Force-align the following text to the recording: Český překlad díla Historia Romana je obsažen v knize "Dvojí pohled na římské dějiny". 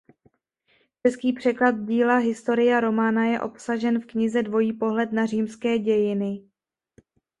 Český 1.07 1.33
překlad 1.33 1.71
díla 1.71 2.17
Historia 2.17 2.79
Romana 2.79 3.25
je 3.25 3.41
obsažen 3.41 3.99
v 4.01 4.05
knize 4.05 4.43
"Dvojí 4.43 4.73
pohled 4.73 5.11
na 5.11 5.25
římské 5.25 5.79
dějiny". 5.79 6.43